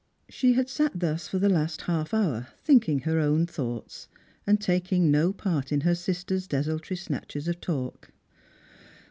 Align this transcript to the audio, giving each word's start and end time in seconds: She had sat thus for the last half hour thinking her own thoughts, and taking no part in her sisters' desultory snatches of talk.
She 0.29 0.53
had 0.53 0.67
sat 0.67 0.99
thus 0.99 1.27
for 1.27 1.37
the 1.37 1.47
last 1.47 1.81
half 1.81 2.11
hour 2.11 2.47
thinking 2.63 3.01
her 3.01 3.19
own 3.19 3.45
thoughts, 3.45 4.07
and 4.47 4.59
taking 4.59 5.11
no 5.11 5.31
part 5.31 5.71
in 5.71 5.81
her 5.81 5.93
sisters' 5.93 6.47
desultory 6.47 6.97
snatches 6.97 7.47
of 7.47 7.61
talk. 7.61 8.09